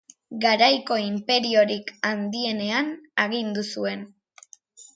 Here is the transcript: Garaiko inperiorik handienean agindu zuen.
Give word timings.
Garaiko 0.45 0.95
inperiorik 1.09 1.93
handienean 2.11 2.91
agindu 3.27 3.69
zuen. 3.77 4.05